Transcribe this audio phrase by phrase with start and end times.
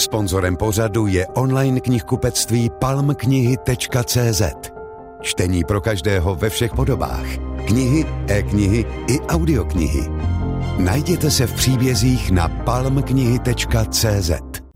[0.00, 4.42] Sponzorem pořadu je online knihkupectví palmknihy.cz.
[5.22, 7.26] Čtení pro každého ve všech podobách.
[7.66, 10.08] Knihy, e-knihy i audioknihy.
[10.78, 14.30] Najděte se v příbězích na palmknihy.cz.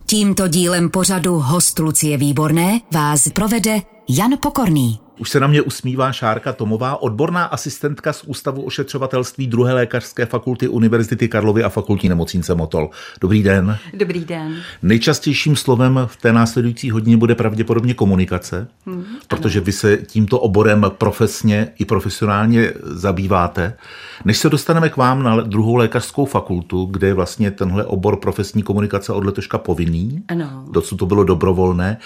[0.07, 5.04] Tímto dílem pořadu host Lucie Výborné vás provede Jan Pokorný.
[5.19, 10.69] Už se na mě usmívá Šárka Tomová, odborná asistentka z Ústavu ošetřovatelství druhé lékařské fakulty
[10.69, 12.90] Univerzity Karlovy a fakultní nemocnice Motol.
[13.21, 13.79] Dobrý den.
[13.94, 14.56] Dobrý den.
[14.83, 19.65] Nejčastějším slovem v té následující hodině bude pravděpodobně komunikace, hmm, protože ano.
[19.65, 23.77] vy se tímto oborem profesně i profesionálně zabýváte.
[24.25, 28.63] Než se dostaneme k vám na druhou lékařskou fakultu, kde je vlastně tenhle obor profesní
[28.63, 30.65] komunikace od letoška povinný, ano.
[30.71, 31.99] dosud to bylo dobrovolné,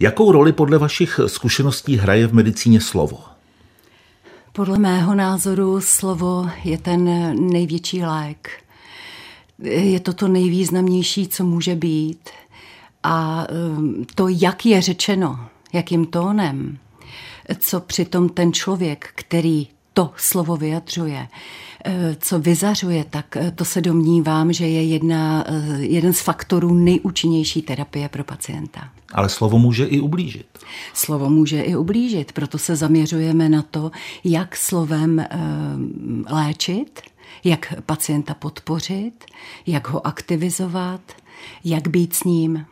[0.00, 3.18] jakou roli podle vašich zkušeností hraje v medicíně slovo?
[4.52, 7.04] Podle mého názoru slovo je ten
[7.52, 8.50] největší lék.
[9.58, 12.30] Je to to nejvýznamnější, co může být.
[13.02, 15.40] A um, to, jak je řečeno,
[15.72, 16.78] jakým tónem,
[17.58, 19.68] co přitom ten člověk, který
[20.00, 21.28] to slovo vyjadřuje,
[21.84, 26.74] eh, co vyzařuje, tak eh, to se domnívám, že je jedna, eh, jeden z faktorů
[26.74, 28.88] nejúčinnější terapie pro pacienta.
[29.12, 30.46] Ale slovo může i ublížit.
[30.94, 33.90] Slovo může i ublížit, proto se zaměřujeme na to,
[34.24, 35.26] jak slovem
[36.30, 37.00] léčit,
[37.44, 39.24] jak pacienta podpořit,
[39.66, 41.00] jak ho aktivizovat,
[41.64, 42.66] jak být s ním.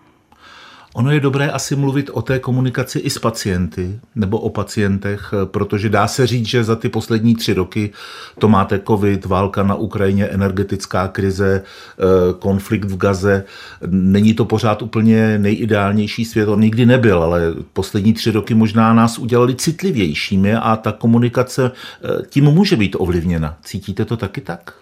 [0.94, 5.88] Ono je dobré asi mluvit o té komunikaci i s pacienty nebo o pacientech, protože
[5.88, 7.90] dá se říct, že za ty poslední tři roky
[8.38, 12.04] to máte covid, válka na Ukrajině, energetická krize, eh,
[12.38, 13.44] konflikt v Gaze.
[13.86, 17.40] Není to pořád úplně nejideálnější svět, on nikdy nebyl, ale
[17.72, 23.58] poslední tři roky možná nás udělali citlivějšími a ta komunikace eh, tím může být ovlivněna.
[23.64, 24.74] Cítíte to taky tak?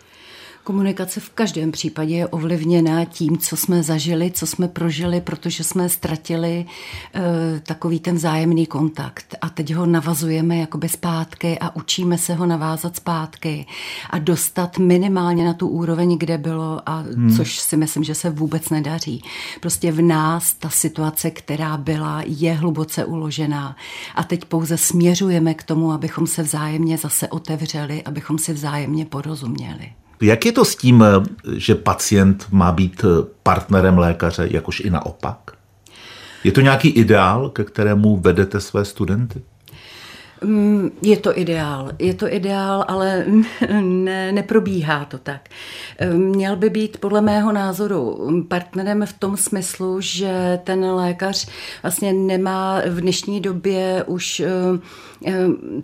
[0.67, 5.89] Komunikace v každém případě je ovlivněná tím, co jsme zažili, co jsme prožili, protože jsme
[5.89, 6.67] ztratili
[7.15, 9.35] e, takový ten vzájemný kontakt.
[9.41, 13.67] A teď ho navazujeme jakoby zpátky a učíme se ho navázat zpátky
[14.11, 17.37] a dostat minimálně na tu úroveň, kde bylo, a hmm.
[17.37, 19.23] což si myslím, že se vůbec nedaří.
[19.61, 23.77] Prostě v nás ta situace, která byla, je hluboce uložená.
[24.15, 29.93] A teď pouze směřujeme k tomu, abychom se vzájemně zase otevřeli, abychom si vzájemně porozuměli.
[30.21, 31.05] Jak je to s tím,
[31.57, 33.05] že pacient má být
[33.43, 35.39] partnerem lékaře, jakož i naopak?
[36.45, 39.43] Je to nějaký ideál, ke kterému vedete své studenty?
[40.47, 43.25] Mm, je to ideál, je to ideál, ale
[43.81, 45.49] ne, neprobíhá to tak.
[46.13, 51.49] Měl by být podle mého názoru partnerem v tom smyslu, že ten lékař
[51.83, 54.43] vlastně nemá v dnešní době už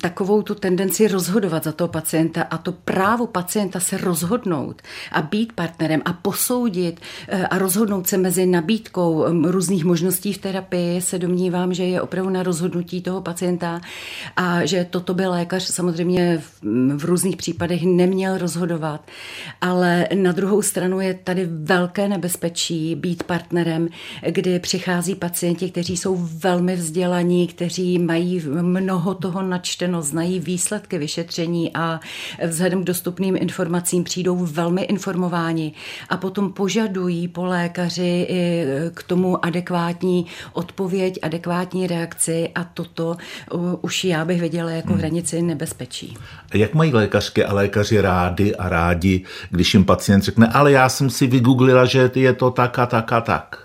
[0.00, 5.52] takovou tu tendenci rozhodovat za toho pacienta a to právo pacienta se rozhodnout a být
[5.52, 11.74] partnerem a posoudit e, a rozhodnout se mezi nabídkou různých možností v terapii se domnívám,
[11.74, 13.80] že je opravdu na rozhodnutí toho pacienta
[14.36, 16.62] a že toto by lékař samozřejmě v,
[16.96, 19.00] v různých případech neměl rozhodovat.
[19.60, 23.88] Ale na druhou stranu je tady velké nebezpečí být partnerem,
[24.28, 31.70] kdy přichází pacienti, kteří jsou velmi vzdělaní, kteří mají mnoho toho načteno, znají výsledky vyšetření
[31.74, 32.00] a
[32.46, 35.72] vzhledem k dostupným informacím přijdou velmi informováni
[36.08, 38.28] a potom požadují po lékaři
[38.94, 43.16] k tomu adekvátní odpověď, adekvátní reakci a toto
[43.80, 44.98] už já bych viděla jako hmm.
[44.98, 46.19] hranici nebezpečí.
[46.54, 51.10] Jak mají lékařky a lékaři rádi a rádi, když jim pacient řekne, ale já jsem
[51.10, 53.59] si vygooglila, že je to tak a tak a tak?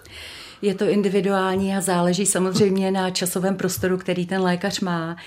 [0.62, 5.18] Je to individuální a záleží samozřejmě na časovém prostoru, který ten lékař má,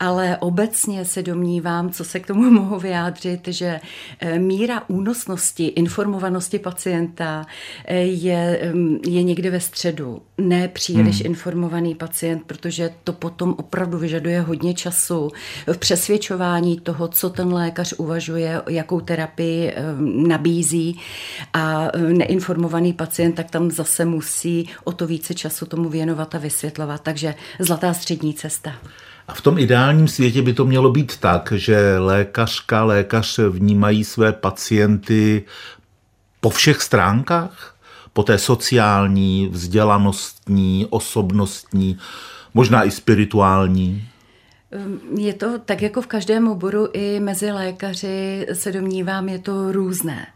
[0.00, 3.80] ale obecně se domnívám, co se k tomu mohu vyjádřit, že
[4.20, 7.46] eh, míra únosnosti, informovanosti pacienta
[7.84, 10.22] eh, je, mm, je někde ve středu.
[10.38, 11.26] Ne příliš hmm.
[11.26, 15.30] informovaný pacient, protože to potom opravdu vyžaduje hodně času
[15.72, 19.82] v přesvědčování toho, co ten lékař uvažuje, jakou terapii eh,
[20.28, 21.00] nabízí
[21.52, 27.00] a neinformovaný pacient tak tam zase musí o to více času tomu věnovat a vysvětlovat.
[27.00, 28.72] Takže zlatá střední cesta.
[29.28, 34.32] A v tom ideálním světě by to mělo být tak, že lékařka, lékař vnímají své
[34.32, 35.44] pacienty
[36.40, 37.76] po všech stránkách,
[38.12, 41.98] po té sociální, vzdělanostní, osobnostní,
[42.54, 44.08] možná i spirituální.
[45.18, 50.26] Je to tak jako v každém oboru, i mezi lékaři se domnívám, je to různé.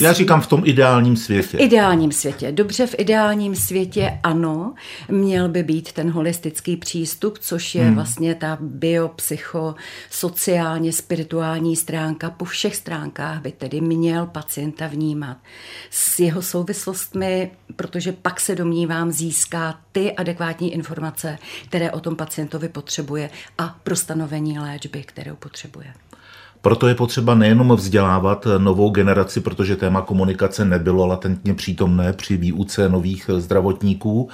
[0.00, 1.56] Já říkám v tom ideálním světě.
[1.56, 2.52] V ideálním světě.
[2.52, 4.74] Dobře, v ideálním světě ano,
[5.08, 7.94] měl by být ten holistický přístup, což je hmm.
[7.94, 9.74] vlastně ta biopsycho,
[10.10, 12.30] sociálně, spirituální stránka.
[12.30, 15.36] Po všech stránkách by tedy měl pacienta vnímat
[15.90, 22.68] s jeho souvislostmi, protože pak se domnívám získá ty adekvátní informace, které o tom pacientovi
[22.68, 25.94] potřebuje a pro stanovení léčby, kterou potřebuje.
[26.62, 32.88] Proto je potřeba nejenom vzdělávat novou generaci, protože téma komunikace nebylo latentně přítomné při výuce
[32.88, 34.28] nových zdravotníků,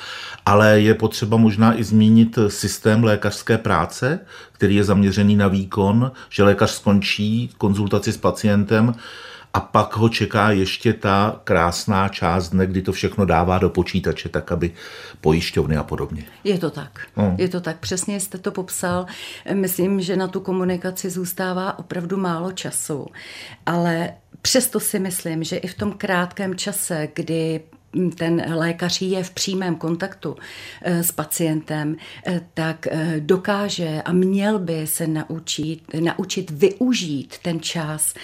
[0.46, 4.18] ale je potřeba možná i zmínit systém lékařské práce,
[4.52, 8.94] který je zaměřený na výkon, že lékař skončí konzultaci s pacientem
[9.56, 14.28] a pak ho čeká ještě ta krásná část dne, kdy to všechno dává do počítače,
[14.28, 14.72] tak aby
[15.20, 16.24] pojišťovny a podobně.
[16.44, 17.00] Je to tak.
[17.16, 17.34] No.
[17.38, 17.78] Je to tak.
[17.78, 19.06] Přesně jste to popsal.
[19.52, 23.06] Myslím, že na tu komunikaci zůstává opravdu málo času.
[23.66, 27.60] Ale přesto si myslím, že i v tom krátkém čase, kdy
[28.14, 30.36] ten lékař je v přímém kontaktu
[30.82, 31.96] eh, s pacientem,
[32.26, 38.14] eh, tak eh, dokáže a měl by se naučit, naučit využít ten čas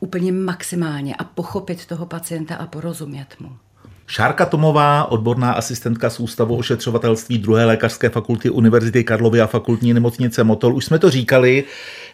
[0.00, 3.65] úplně maximálně a pochopit toho pacienta a porozumět mu.
[4.06, 10.44] Šárka Tomová, odborná asistentka z Ústavu ošetřovatelství druhé lékařské fakulty Univerzity Karlovy a fakultní nemocnice
[10.44, 10.76] Motol.
[10.76, 11.64] Už jsme to říkali,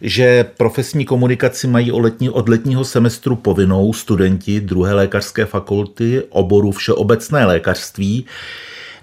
[0.00, 6.70] že profesní komunikaci mají od, letní, od letního semestru povinnou studenti druhé lékařské fakulty oboru
[6.70, 8.26] všeobecné lékařství.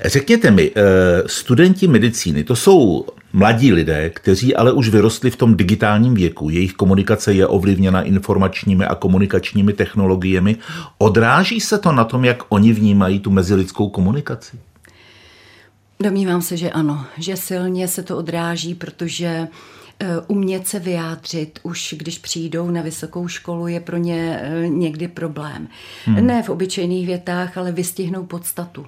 [0.06, 0.82] Řekněte mi, eh,
[1.26, 6.50] studenti medicíny, to jsou mladí lidé, kteří ale už vyrostli v tom digitálním věku.
[6.50, 10.56] Jejich komunikace je ovlivněna informačními a komunikačními technologiemi.
[10.98, 14.58] Odráží se to na tom, jak oni vnímají tu mezilidskou komunikaci?
[16.04, 19.48] Domnívám se, že ano, že silně se to odráží, protože
[20.00, 25.08] eh, umět se vyjádřit, už když přijdou na vysokou školu, je pro ně eh, někdy
[25.08, 25.68] problém.
[26.06, 26.28] Hmm.
[26.28, 28.86] Ne v obyčejných větách, ale vystihnou podstatu.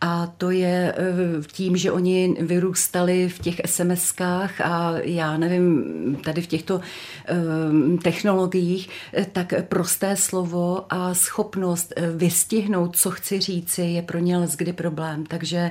[0.00, 6.42] A to je eh, tím, že oni vyrůstali v těch SMS-kách a já nevím, tady
[6.42, 7.34] v těchto eh,
[8.02, 14.72] technologiích, eh, tak prosté slovo a schopnost vystihnout, co chci říci, je pro ně kdy
[14.72, 15.26] problém.
[15.26, 15.70] Takže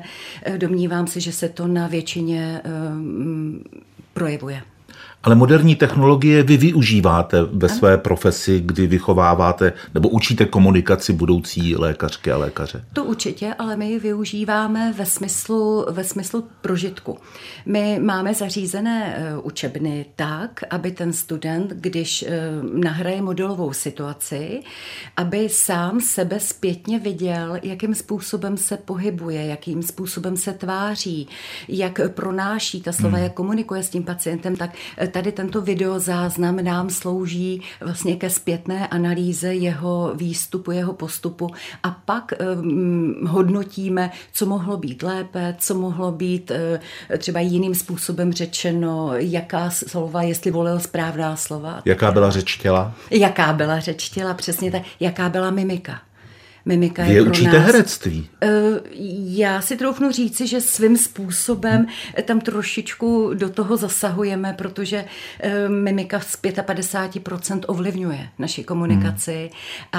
[0.57, 2.61] domnívám se, že se to na většině
[4.13, 4.61] projevuje.
[5.27, 12.31] Ale moderní technologie vy využíváte ve své profesi, kdy vychováváte nebo učíte komunikaci budoucí lékařky
[12.31, 12.83] a lékaře.
[12.93, 17.17] To určitě, ale my ji využíváme ve smyslu, ve smyslu prožitku.
[17.65, 22.39] My máme zařízené eh, učebny tak, aby ten student, když eh,
[22.73, 24.61] nahraje modelovou situaci,
[25.17, 31.27] aby sám sebe zpětně viděl, jakým způsobem se pohybuje, jakým způsobem se tváří,
[31.67, 33.23] jak pronáší ta slova, hmm.
[33.23, 34.71] jak komunikuje s tím pacientem, tak
[35.17, 41.49] tady tento videozáznam nám slouží vlastně ke zpětné analýze jeho výstupu, jeho postupu
[41.83, 48.33] a pak um, hodnotíme, co mohlo být lépe, co mohlo být uh, třeba jiným způsobem
[48.33, 51.81] řečeno, jaká slova, jestli volil správná slova.
[51.85, 52.93] Jaká byla řeč těla?
[53.11, 54.81] Jaká byla řeč těla, přesně tak.
[54.99, 56.01] Jaká byla mimika
[56.67, 57.65] mimika Vy je pro učíte nás.
[57.65, 58.29] herectví.
[58.41, 58.47] Eh,
[59.25, 61.87] já si troufnu říci, že svým způsobem
[62.25, 65.05] tam trošičku do toho zasahujeme, protože
[65.39, 69.49] eh, mimika z 55% ovlivňuje naši komunikaci hmm.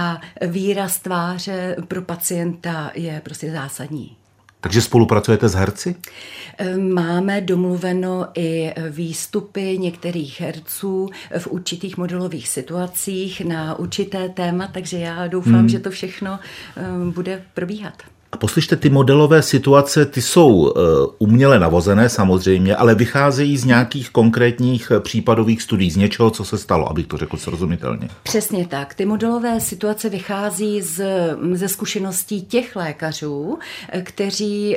[0.04, 4.16] a výraz tváře pro pacienta je prostě zásadní.
[4.60, 5.96] Takže spolupracujete s herci?
[6.92, 11.08] Máme domluveno i výstupy některých herců
[11.38, 15.68] v určitých modelových situacích na určité téma, takže já doufám, hmm.
[15.68, 16.38] že to všechno
[17.10, 18.02] bude probíhat.
[18.32, 20.80] A poslyšte, ty modelové situace, ty jsou eh,
[21.18, 26.58] uměle navozené samozřejmě, ale vycházejí z nějakých konkrétních eh, případových studií, z něčeho, co se
[26.58, 28.08] stalo, abych to řekl srozumitelně.
[28.22, 28.94] Přesně tak.
[28.94, 31.04] Ty modelové situace vychází z,
[31.52, 33.58] ze zkušeností těch lékařů,
[33.88, 34.76] eh, kteří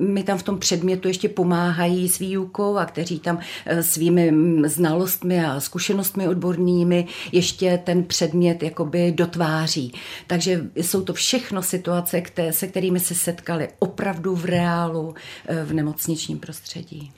[0.00, 3.38] mi tam v tom předmětu ještě pomáhají s výukou a kteří tam
[3.80, 4.32] svými
[4.64, 9.92] znalostmi a zkušenostmi odbornými ještě ten předmět jakoby dotváří.
[10.26, 15.14] Takže jsou to všechno situace, které se kterými se setkali opravdu v reálu
[15.46, 17.12] eh, v nemocničním prostředí.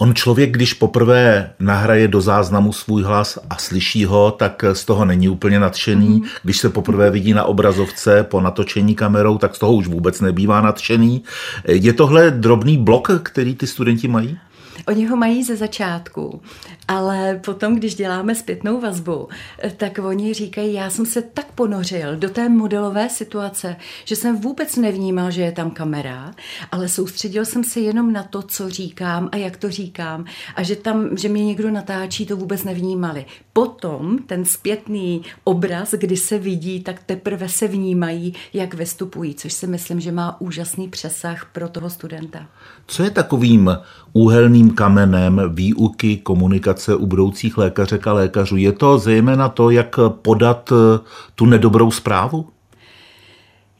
[0.00, 5.04] On člověk, když poprvé nahraje do záznamu svůj hlas a slyší ho, tak z toho
[5.04, 6.08] není úplně nadšený.
[6.08, 6.22] Mm.
[6.42, 10.60] Když se poprvé vidí na obrazovce po natočení kamerou, tak z toho už vůbec nebývá
[10.60, 11.22] nadšený.
[11.64, 14.38] Je tohle drobný blok, který ty studenti mají?
[14.88, 16.40] Oni ho mají ze začátku,
[16.88, 19.28] ale potom, když děláme zpětnou vazbu,
[19.76, 24.76] tak oni říkají, já jsem se tak ponořil do té modelové situace, že jsem vůbec
[24.76, 26.34] nevnímal, že je tam kamera,
[26.72, 30.76] ale soustředil jsem se jenom na to, co říkám a jak to říkám a že
[30.76, 33.24] tam, že mě někdo natáčí, to vůbec nevnímali.
[33.58, 39.66] Potom ten zpětný obraz, kdy se vidí, tak teprve se vnímají, jak vystupují, což si
[39.66, 42.46] myslím, že má úžasný přesah pro toho studenta.
[42.86, 43.70] Co je takovým
[44.12, 48.56] úhelným kamenem výuky komunikace u budoucích lékařek a lékařů?
[48.56, 50.72] Je to zejména to, jak podat
[51.34, 52.46] tu nedobrou zprávu?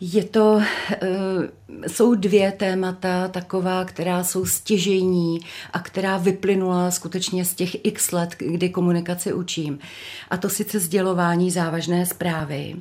[0.00, 0.62] Je to,
[0.92, 0.98] eh,
[1.88, 5.40] jsou dvě témata taková, která jsou stěžejní
[5.72, 9.78] a která vyplynula skutečně z těch x let, kdy komunikaci učím.
[10.30, 12.76] A to sice sdělování závažné zprávy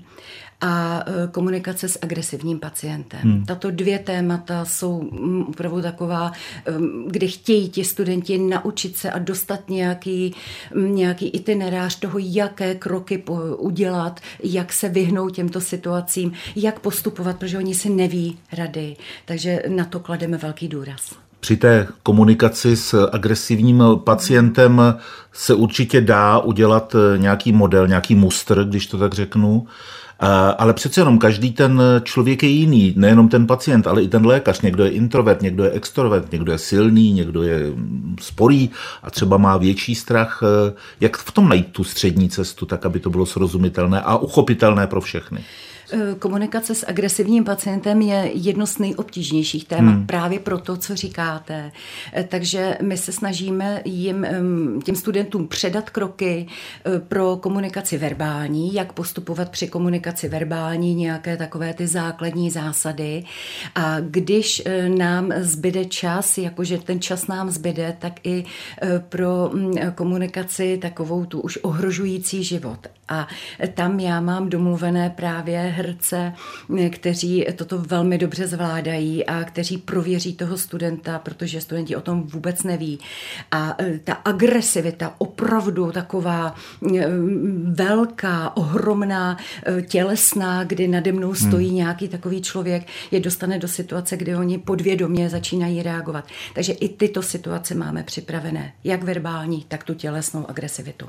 [0.61, 3.19] a e, komunikace s agresivním pacientem.
[3.19, 3.45] Hmm.
[3.45, 6.71] Tato dvě témata jsou mm, opravdu taková, e,
[7.07, 10.35] kde chtějí ti studenti naučit se a dostat nějaký,
[10.75, 13.23] mm, nějaký itinerář toho, jaké kroky
[13.57, 18.95] udělat, jak se vyhnout těmto situacím, jak postupovat, protože oni si neví rady.
[19.25, 21.26] Takže na to klademe velký důraz.
[21.39, 24.82] Při té komunikaci s agresivním pacientem
[25.34, 29.67] se určitě dá udělat e, nějaký model, nějaký mustr, když to tak řeknu.
[30.58, 34.62] Ale přece jenom každý ten člověk je jiný, nejenom ten pacient, ale i ten lékař.
[34.62, 37.60] Někdo je introvert, někdo je extrovert, někdo je silný, někdo je
[38.22, 38.70] sporý
[39.03, 40.44] a třeba má větší strach.
[41.00, 45.01] Jak v tom najít tu střední cestu, tak aby to bylo srozumitelné a uchopitelné pro
[45.01, 45.44] všechny?
[45.91, 50.08] Eh, komunikace s agresivním pacientem je jedno z nejobtížnějších témat hmm.
[50.08, 51.72] právě pro to, co říkáte.
[52.13, 54.27] Eh, takže my se snažíme jim,
[54.84, 56.48] těm studentům předat kroky
[56.86, 63.24] eh, pro komunikaci verbální, jak postupovat při komunikaci verbální, nějaké takové ty základní zásady.
[63.75, 64.63] A když
[64.98, 68.44] nám zbyde čas, jakože ten čas nám zbyde, tak i
[69.10, 72.88] pro mm, komunikaci takovou tu už ohrožující život.
[73.10, 73.27] A
[73.74, 76.34] tam já mám domluvené právě herce,
[76.89, 82.63] kteří toto velmi dobře zvládají a kteří prověří toho studenta, protože studenti o tom vůbec
[82.63, 83.00] neví.
[83.51, 86.55] A e, ta agresivita, opravdu taková
[86.98, 87.07] e,
[87.63, 89.38] velká, ohromná,
[89.88, 91.36] tělesná, kdy nade mnou hmm.
[91.36, 91.75] stojí hmm.
[91.75, 96.25] nějaký takový člověk, je dostane do situace, kdy oni podvědomě začínají reagovat.
[96.53, 101.05] Takže i tyto situace máme připravené, jak verbální, tak tu tělesnou agresivitu.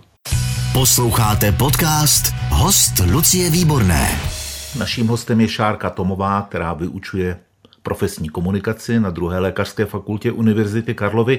[0.72, 4.37] Posloucháte podcast Host Lucie Výborné.
[4.76, 7.38] Naším hostem je Šárka Tomová, která vyučuje
[7.82, 11.38] profesní komunikaci na druhé lékařské fakultě Univerzity Karlovy.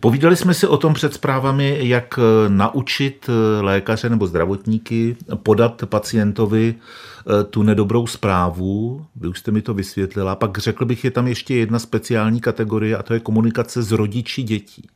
[0.00, 2.18] Povídali jsme si o tom před zprávami, jak
[2.48, 3.30] naučit
[3.60, 9.06] lékaře nebo zdravotníky podat pacientovi eh, tu nedobrou zprávu.
[9.16, 10.36] Vy už jste mi to vysvětlila.
[10.36, 14.42] Pak řekl bych, je tam ještě jedna speciální kategorie a to je komunikace s rodiči
[14.42, 14.88] dětí.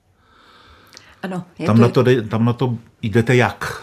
[1.22, 1.44] Ano.
[1.66, 1.82] Tam, to...
[1.82, 3.82] Na to, tam na to jdete jak?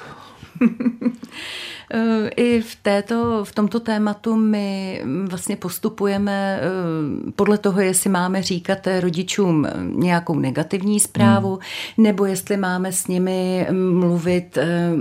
[1.92, 8.42] Eh, I v, této, v tomto tématu my vlastně postupujeme eh, podle toho, jestli máme
[8.42, 12.04] říkat rodičům nějakou negativní zprávu, hmm.
[12.04, 14.92] nebo jestli máme s nimi mluvit eh,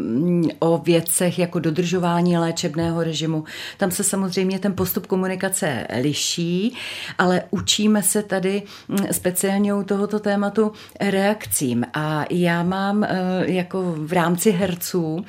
[0.59, 3.45] o věcech jako dodržování léčebného režimu.
[3.79, 6.77] Tam se samozřejmě ten postup komunikace liší,
[7.19, 11.85] ale učíme se tady hm, speciálně u tohoto tématu reakcím.
[11.95, 13.07] A já mám
[13.41, 15.25] jako v rámci herců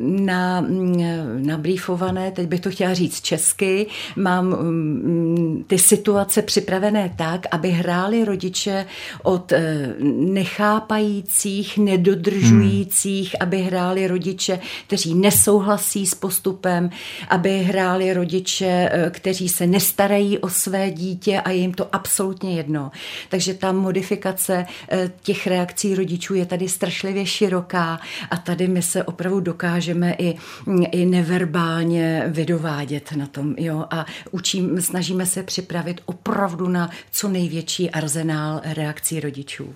[0.00, 0.37] na
[1.38, 8.24] nabrýfované, teď bych to chtěla říct česky, mám mm, ty situace připravené tak, aby hráli
[8.24, 8.86] rodiče
[9.22, 13.48] od eh, nechápajících, nedodržujících, hmm.
[13.48, 16.90] aby hráli rodiče, kteří nesouhlasí s postupem,
[17.28, 22.56] aby hráli rodiče, eh, kteří se nestarají o své dítě a je jim to absolutně
[22.56, 22.90] jedno.
[23.28, 29.04] Takže ta modifikace eh, těch reakcí rodičů je tady strašlivě široká a tady my se
[29.04, 30.27] opravdu dokážeme i
[30.90, 33.54] i neverbálně vydovádět na tom.
[33.58, 33.84] Jo?
[33.90, 39.74] A učím, snažíme se připravit opravdu na co největší arzenál reakcí rodičů.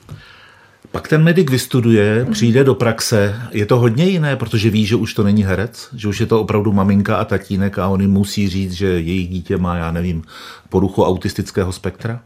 [0.90, 3.40] Pak ten medic vystuduje, přijde do praxe.
[3.50, 6.40] Je to hodně jiné, protože ví, že už to není herec, že už je to
[6.40, 10.22] opravdu maminka a tatínek a oni musí říct, že jejich dítě má, já nevím,
[10.68, 12.20] poruchu autistického spektra?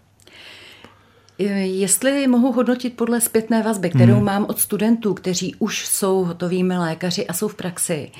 [1.38, 4.24] Jestli mohu hodnotit podle zpětné vazby, kterou hmm.
[4.24, 8.10] mám od studentů, kteří už jsou hotovými lékaři a jsou v praxi,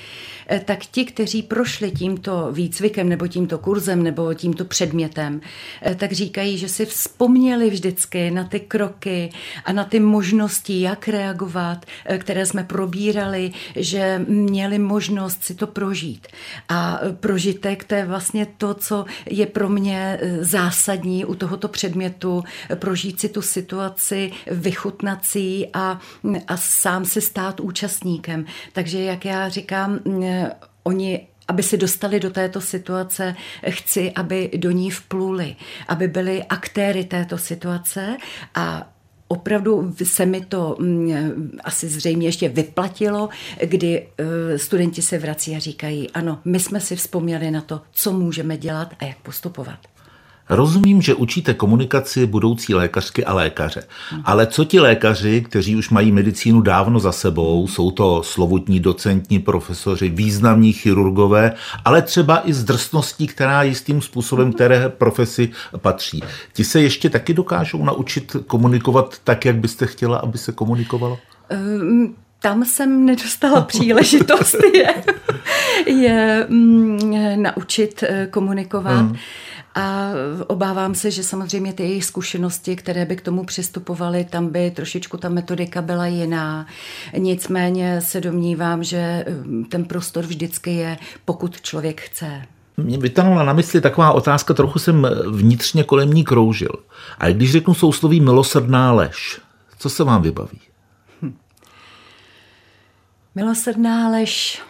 [0.48, 5.40] Eh, tak ti, kteří prošli tímto výcvikem nebo tímto kurzem nebo tímto předmětem,
[5.82, 9.30] eh, tak říkají, že si vzpomněli vždycky na ty kroky
[9.64, 15.66] a na ty možnosti, jak reagovat, eh, které jsme probírali, že měli možnost si to
[15.66, 16.26] prožít.
[16.68, 22.44] A prožitek to je vlastně to, co je pro mě zásadní u tohoto předmětu,
[22.74, 26.00] prožít si tu situaci, vychutnat si a,
[26.48, 28.44] a sám se stát účastníkem.
[28.72, 29.98] Takže jak já říkám,
[30.82, 33.34] oni aby se dostali do této situace,
[33.68, 35.56] chci, aby do ní vpluli,
[35.88, 38.16] aby byli aktéry této situace
[38.54, 38.92] a
[39.28, 40.76] opravdu se mi to
[41.64, 43.28] asi zřejmě ještě vyplatilo,
[43.64, 48.12] kdy eh, studenti se vrací a říkají, ano, my jsme si vzpomněli na to, co
[48.12, 49.78] můžeme dělat a jak postupovat.
[50.48, 53.82] Rozumím, že učíte komunikaci budoucí lékařky a lékaře.
[54.24, 59.38] Ale co ti lékaři, kteří už mají medicínu dávno za sebou, jsou to slovutní docentní
[59.38, 61.52] profesoři, významní chirurgové,
[61.84, 66.22] ale třeba i z drsností, která jistým způsobem které profesi patří.
[66.52, 71.18] Ti se ještě taky dokážou naučit komunikovat tak, jak byste chtěla, aby se komunikovalo?
[71.80, 74.94] Um tam jsem nedostala příležitost je,
[75.86, 79.00] je mm, naučit eh, komunikovat.
[79.00, 79.16] Hmm.
[79.76, 80.10] A
[80.46, 85.16] obávám se, že samozřejmě ty jejich zkušenosti, které by k tomu přistupovaly, tam by trošičku
[85.16, 86.66] ta metodika byla jiná.
[87.18, 92.42] Nicméně se domnívám, že um, ten prostor vždycky je, pokud člověk chce.
[92.76, 96.72] Mě vytanula na mysli taková otázka, trochu jsem vnitřně kolem ní kroužil.
[97.18, 99.40] A když řeknu sousloví milosrdná lež,
[99.78, 100.60] co se vám vybaví?
[101.22, 101.36] Hm.
[103.34, 104.62] Milosrdná lež.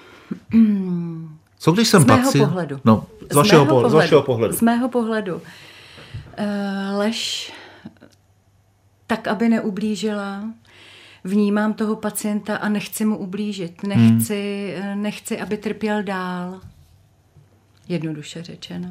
[1.59, 2.45] Co když jsem z mého pacient?
[2.47, 2.81] pohledu.
[2.85, 4.57] No, z, z, vašeho, pohledu, z vašeho pohledu.
[4.57, 5.35] Z mého pohledu.
[5.35, 7.53] Uh, lež
[9.07, 10.45] tak, aby neublížila.
[11.25, 13.83] Vnímám toho pacienta a nechci mu ublížit.
[13.83, 15.03] Nechci, hmm.
[15.03, 16.61] nechci aby trpěl dál.
[17.89, 18.89] Jednoduše řečeno.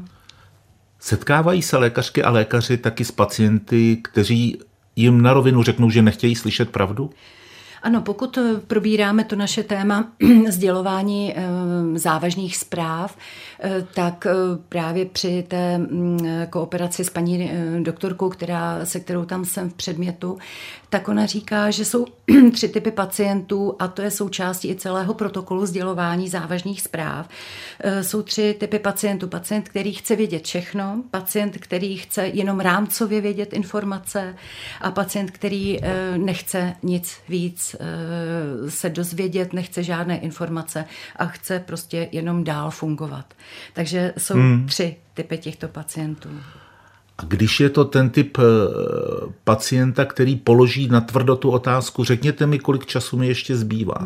[1.00, 4.60] Setkávají se lékařky a lékaři taky s pacienty, kteří
[4.95, 7.10] jim na rovinu řeknou, že nechtějí slyšet pravdu?
[7.85, 10.11] Ano, pokud eh, probíráme to naše téma
[10.49, 11.43] sdělování eh,
[11.95, 13.17] závažných zpráv,
[13.59, 14.27] eh, tak
[14.69, 17.51] právě při té mm, kooperaci s paní
[17.83, 20.37] doktorkou, která, se kterou tam jsem v předmětu,
[20.89, 22.05] tak ona říká, že jsou
[22.51, 27.29] tři typy pacientů a to je součástí i celého protokolu sdělování závažných zpráv.
[28.01, 29.27] Jsou tři typy pacientů.
[29.27, 34.35] Pacient, který chce vědět všechno, pacient, který chce jenom rámcově vědět informace
[34.81, 35.79] a pacient, který
[36.17, 37.75] nechce nic víc
[38.70, 43.34] Se dozvědět, nechce žádné informace a chce prostě jenom dál fungovat.
[43.74, 44.67] Takže jsou hmm.
[44.67, 46.29] tři typy těchto pacientů.
[47.17, 48.41] A když je to ten typ eh,
[49.44, 53.98] pacienta, který položí na tvrdo tu otázku, řekněte mi, kolik času mi ještě zbývá.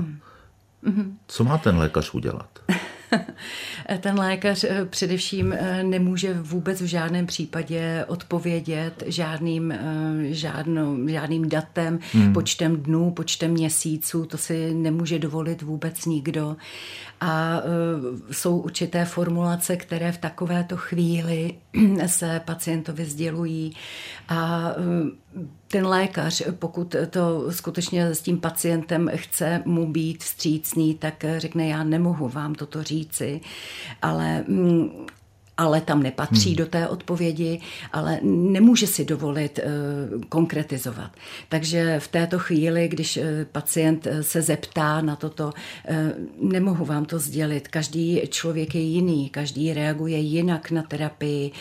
[0.84, 1.18] Hmm.
[1.28, 2.50] Co má ten lékař udělat?
[4.00, 9.80] Ten lékař eh, především eh, nemůže vůbec v žádném případě odpovědět žádným, eh,
[10.22, 12.34] žádnou, žádným datem, hmm.
[12.34, 16.56] počtem dnů, počtem měsíců, to si nemůže dovolit vůbec nikdo.
[17.22, 17.62] A
[18.32, 21.54] jsou určité formulace, které v takovéto chvíli
[22.06, 23.76] se pacientovi sdělují
[24.30, 24.72] a
[25.68, 31.84] ten lékař, pokud to skutečně s tím pacientem chce mu být vstřícný, tak řekne, já
[31.84, 33.42] nemohu vám toto říci,
[34.02, 35.06] ale mm,
[35.60, 36.56] ale tam nepatří hmm.
[36.56, 37.60] do té odpovědi,
[37.92, 41.12] ale nemůže si dovolit uh, konkretizovat.
[41.50, 45.52] Takže v této chvíli, když uh, pacient uh, se zeptá na toto,
[46.42, 47.68] nemohu vám to sdělit.
[47.68, 51.52] Každý člověk je jiný, každý reaguje jinak na terapii.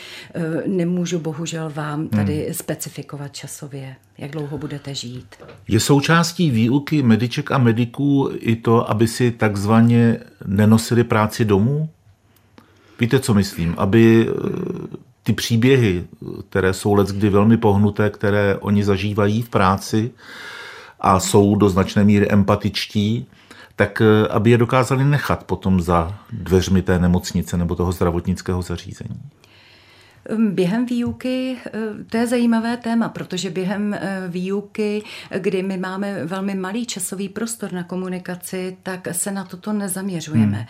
[0.67, 2.55] Nemůžu bohužel vám tady hmm.
[2.55, 5.37] specifikovat časově, jak dlouho budete žít.
[5.69, 11.89] Je součástí výuky mediček a mediků i to, aby si takzvaně nenosili práci domů?
[13.01, 13.75] Víte, co myslím?
[13.79, 16.05] Aby eh, ty příběhy,
[16.49, 20.11] které jsou kdy velmi pohnuté, které oni zažívají v práci
[21.01, 23.27] a jsou do značné míry empatičtí,
[23.77, 29.21] tak eh, aby je dokázali nechat potom za dveřmi té nemocnice nebo toho zdravotnického zařízení.
[30.37, 31.57] Během výuky,
[32.11, 33.97] to je zajímavé téma, protože během
[34.29, 35.03] výuky,
[35.39, 40.57] kdy my máme velmi malý časový prostor na komunikaci, tak se na toto nezaměřujeme.
[40.57, 40.67] Hmm.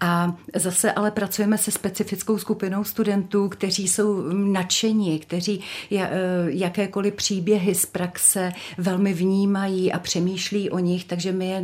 [0.00, 5.60] A zase ale pracujeme se specifickou skupinou studentů, kteří jsou nadšení, kteří
[5.92, 6.10] eh,
[6.46, 11.60] jakékoliv příběhy z praxe velmi vnímají a přemýšlí o nich, takže my je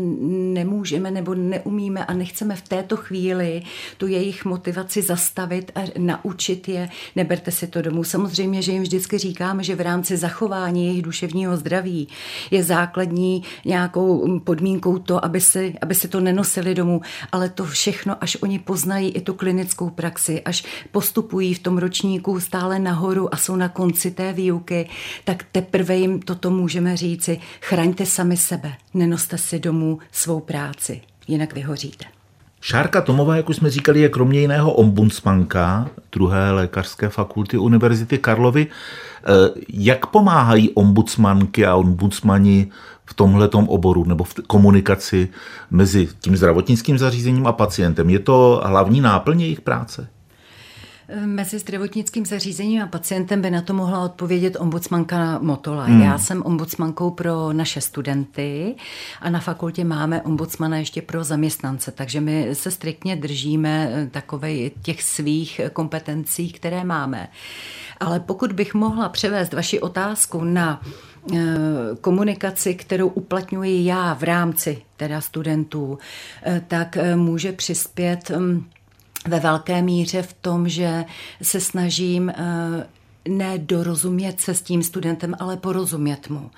[0.55, 3.63] nemůžeme nebo neumíme a nechceme v této chvíli
[3.97, 8.05] tu jejich motivaci zastavit a naučit je nebo neberte si to domů.
[8.05, 12.09] Samozřejmě, že jim vždycky říkáme, že v rámci zachování jejich duševního zdraví
[12.51, 17.01] je základní nějakou podmínkou to, aby si, aby si to nenosili domů,
[17.33, 22.41] ale to všechno, až oni poznají i tu klinickou praxi, až postupují v tom ročníku
[22.41, 24.89] stále nahoru a jsou na konci té výuky,
[25.25, 31.55] tak teprve jim toto můžeme říci, chraňte sami sebe, nenoste si domů svou práci, jinak
[31.55, 32.22] vyhoříte.
[32.65, 38.67] Šárka Tomová, jak už jsme říkali, je kromě jiného ombudsmanka druhé lékařské fakulty Univerzity Karlovy.
[38.67, 39.27] Eh,
[39.69, 42.71] jak pomáhají ombudsmanky a ombudsmani
[43.05, 45.29] v tomhletom oboru nebo v komunikaci
[45.71, 48.11] mezi tím zdravotnickým zařízením a pacientem?
[48.11, 50.09] Je to hlavní náplň jejich práce?
[51.15, 55.85] Mezi zdravotnickým zařízením a pacientem by na to mohla odpovědět ombudsmanka Motola.
[55.85, 56.03] Hmm.
[56.03, 58.75] Já jsem ombudsmankou pro naše studenty
[59.21, 64.71] a na fakultě máme ombudsmana ještě pro zaměstnance, takže my se striktně držíme eh, takové
[64.71, 67.29] těch svých kompetencí, které máme.
[68.01, 70.83] Ale pokud bych mohla převést vaši otázku na
[71.35, 71.39] eh,
[72.01, 75.99] komunikaci, kterou uplatňuji já v rámci teda studentů,
[76.43, 78.65] eh, tak může přispět mm,
[79.29, 81.05] ve velké míře v tom, že
[81.43, 82.35] se snažím eh,
[83.29, 86.51] ne dorozumět se s tím studentem, ale porozumět mu.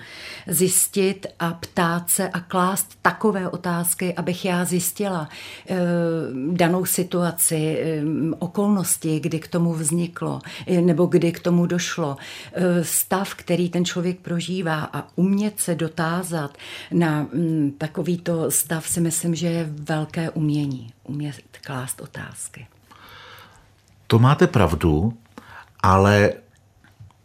[0.47, 5.29] Zjistit a ptát se a klást takové otázky, abych já zjistila
[5.69, 5.77] e,
[6.53, 8.03] danou situaci, e,
[8.39, 12.17] okolnosti, kdy k tomu vzniklo, e, nebo kdy k tomu došlo,
[12.53, 16.59] e, stav, který ten člověk prožívá a umět se dotázat
[16.93, 22.67] na m, mm, takovýto stav si myslím, že je velké umění, umět klást otázky.
[24.07, 25.13] To máte pravdu,
[25.83, 26.33] ale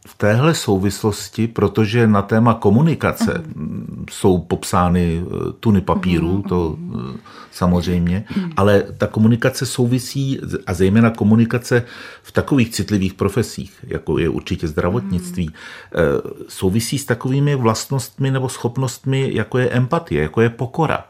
[0.10, 4.06] v téhle souvislosti, protože na téma komunikace uh-huh.
[4.12, 6.50] jsou popsány eh, tuny papíru, uh-huh.
[6.50, 7.18] to eh,
[7.52, 8.54] samozřejmě, uh-huh.
[8.58, 11.86] ale ta komunikace souvisí, a zejména komunikace
[12.24, 16.22] v takových citlivých profesích, jako je určitě zdravotnictví, uh-huh.
[16.48, 21.06] souvisí s takovými vlastnostmi nebo schopnostmi, jako je empatie, jako je pokora.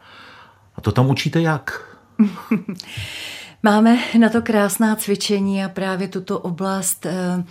[0.76, 1.96] A to tam učíte jak?
[3.62, 7.44] Máme na to krásná cvičení a právě tuto oblast, eh,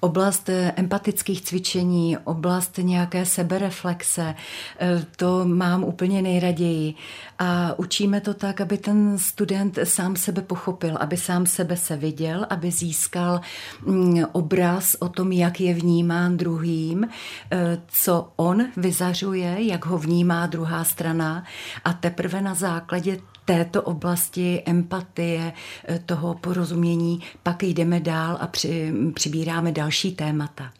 [0.00, 4.34] oblast eh, empatických cvičení, oblast nějaké sebereflexe,
[4.78, 6.94] eh, to mám úplně nejraději.
[7.38, 12.46] A učíme to tak, aby ten student sám sebe pochopil, aby sám sebe se viděl,
[12.50, 13.40] aby získal
[13.86, 17.08] mm, obraz o tom, jak je vnímán druhým,
[17.88, 21.44] co on vyzařuje, jak ho vnímá druhá strana
[21.84, 23.18] a teprve na základě
[23.50, 25.52] této oblasti empatie,
[25.88, 30.70] eh, toho porozumění, pak jdeme dál a při, přibíráme další témata.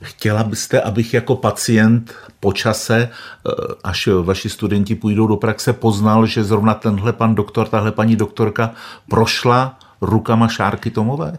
[0.00, 3.50] Chtěla byste, abych jako pacient po čase, eh,
[3.84, 8.74] až vaši studenti půjdou do praxe, poznal, že zrovna tenhle pan doktor, tahle paní doktorka
[9.08, 11.38] prošla rukama Šárky Tomové?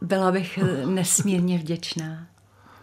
[0.00, 2.26] Byla bych eh, nesmírně vděčná.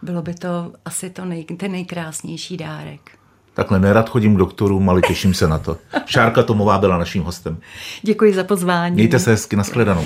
[0.02, 3.18] Bylo by to asi to nej, ten nejkrásnější dárek.
[3.56, 5.76] Takhle nerad chodím k doktorům, ale těším se na to.
[6.06, 7.58] Šárka Tomová byla naším hostem.
[8.02, 8.94] Děkuji za pozvání.
[8.94, 10.04] Mějte se hezky, nashledanou.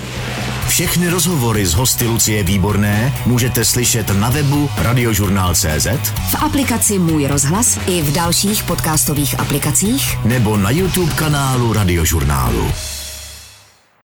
[0.67, 5.87] Všechny rozhovory z hosty Lucie Výborné můžete slyšet na webu radiožurnál.cz
[6.31, 12.71] v aplikaci Můj rozhlas i v dalších podcastových aplikacích nebo na YouTube kanálu Radiožurnálu.